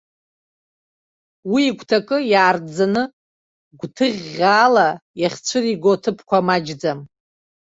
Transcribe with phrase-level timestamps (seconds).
[1.51, 3.03] Уи игәҭакы иаартӡаны,
[3.79, 4.87] гәҭыӷьӷьаала
[5.21, 6.99] иахьцәыриго аҭыԥқәа маҷӡам.